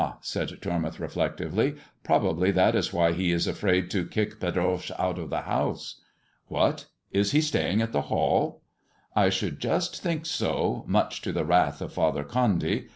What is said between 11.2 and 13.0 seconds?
to the wrath of Father CJondy.